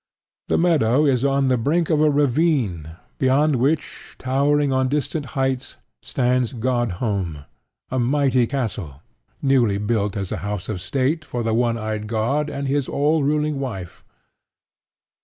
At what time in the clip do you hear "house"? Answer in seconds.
10.37-10.69